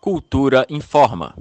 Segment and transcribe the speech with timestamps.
[0.00, 1.34] Cultura informa.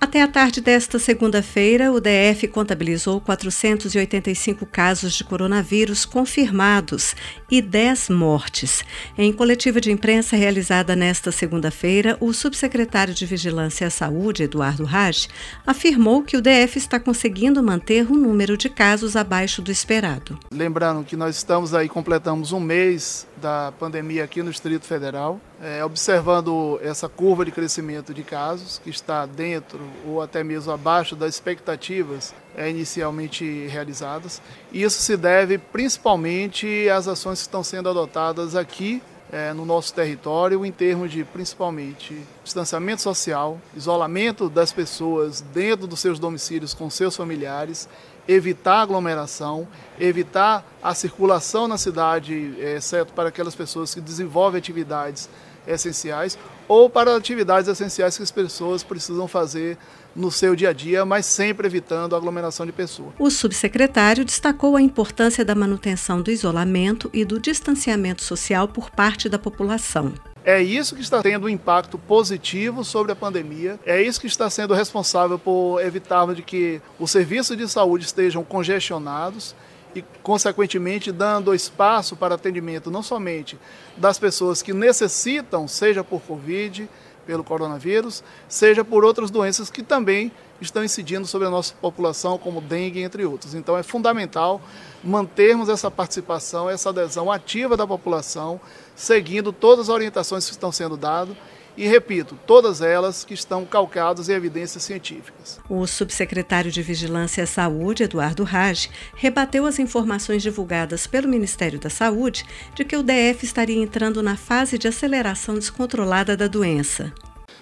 [0.00, 7.16] Até a tarde desta segunda-feira, o DF contabilizou 485 casos de coronavírus confirmados
[7.50, 8.84] e 10 mortes.
[9.16, 15.26] Em coletiva de imprensa realizada nesta segunda-feira, o subsecretário de Vigilância à Saúde, Eduardo Raj,
[15.66, 20.38] afirmou que o DF está conseguindo manter o número de casos abaixo do esperado.
[20.52, 25.84] Lembrando que nós estamos aí, completamos um mês da pandemia aqui no Distrito Federal, é,
[25.84, 31.34] observando essa curva de crescimento de casos, que está dentro ou até mesmo abaixo das
[31.34, 34.40] expectativas é, inicialmente realizadas.
[34.72, 39.02] Isso se deve principalmente às ações que estão sendo adotadas aqui
[39.34, 45.98] é, no nosso território, em termos de principalmente distanciamento social, isolamento das pessoas dentro dos
[45.98, 47.88] seus domicílios com seus familiares
[48.28, 49.66] evitar aglomeração,
[49.98, 55.28] evitar a circulação na cidade, exceto para aquelas pessoas que desenvolvem atividades
[55.66, 59.76] essenciais ou para atividades essenciais que as pessoas precisam fazer
[60.14, 63.12] no seu dia a dia, mas sempre evitando a aglomeração de pessoas.
[63.18, 69.28] O subsecretário destacou a importância da manutenção do isolamento e do distanciamento social por parte
[69.28, 70.12] da população.
[70.44, 73.80] É isso que está tendo um impacto positivo sobre a pandemia.
[73.84, 78.44] É isso que está sendo responsável por evitarmos de que os serviços de saúde estejam
[78.44, 79.54] congestionados
[79.94, 83.58] e, consequentemente, dando espaço para atendimento não somente
[83.96, 86.88] das pessoas que necessitam, seja por Covid,
[87.26, 92.60] pelo coronavírus, seja por outras doenças que também estão incidindo sobre a nossa população, como
[92.60, 93.54] dengue, entre outros.
[93.54, 94.60] Então é fundamental
[95.02, 98.60] mantermos essa participação, essa adesão ativa da população,
[98.94, 101.36] seguindo todas as orientações que estão sendo dadas
[101.76, 105.58] e repito, todas elas que estão calcadas em evidências científicas.
[105.68, 111.90] O subsecretário de Vigilância à Saúde, Eduardo Raj, rebateu as informações divulgadas pelo Ministério da
[111.90, 117.12] Saúde de que o DF estaria entrando na fase de aceleração descontrolada da doença.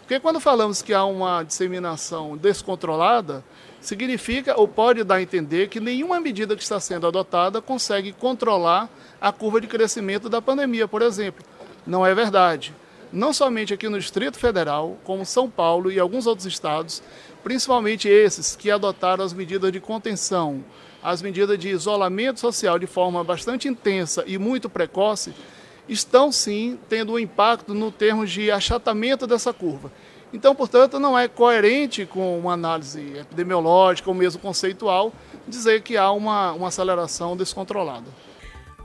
[0.00, 3.42] Porque quando falamos que há uma disseminação descontrolada,
[3.80, 8.90] significa ou pode dar a entender que nenhuma medida que está sendo adotada consegue controlar
[9.18, 11.42] a curva de crescimento da pandemia, por exemplo.
[11.86, 12.74] Não é verdade
[13.12, 17.02] não somente aqui no Distrito Federal, como São Paulo e alguns outros estados,
[17.44, 20.64] principalmente esses que adotaram as medidas de contenção,
[21.02, 25.34] as medidas de isolamento social de forma bastante intensa e muito precoce,
[25.88, 29.92] estão sim tendo um impacto no termos de achatamento dessa curva.
[30.32, 35.12] Então, portanto, não é coerente com uma análise epidemiológica ou mesmo conceitual
[35.46, 38.06] dizer que há uma, uma aceleração descontrolada.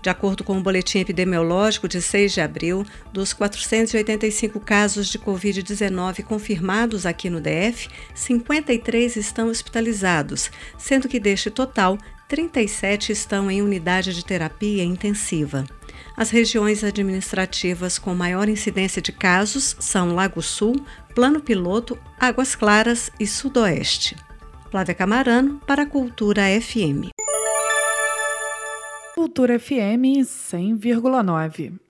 [0.07, 6.23] De acordo com o boletim epidemiológico de 6 de abril, dos 485 casos de Covid-19
[6.23, 11.97] confirmados aqui no DF, 53 estão hospitalizados, sendo que deste total,
[12.29, 15.65] 37 estão em unidade de terapia intensiva.
[16.15, 20.77] As regiões administrativas com maior incidência de casos são Lago Sul,
[21.13, 24.15] Plano Piloto, Águas Claras e Sudoeste.
[24.71, 27.16] Flávia Camarano, para a Cultura FM.
[29.17, 31.86] Cultura FM 100,9.